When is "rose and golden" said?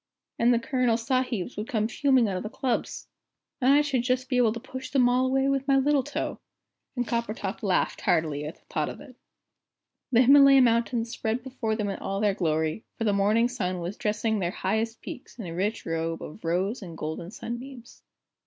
16.43-17.29